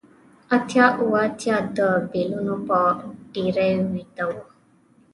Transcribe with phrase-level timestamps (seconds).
[0.55, 1.79] اتیا اوه اتیا د
[2.11, 2.79] بیلونو په
[3.33, 4.35] ډیرۍ ویده و